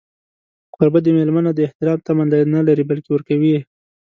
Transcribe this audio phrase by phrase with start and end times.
[0.75, 2.23] کوربه د مېلمه نه د احترام تمه
[2.55, 3.55] نه لري، بلکې ورکوي.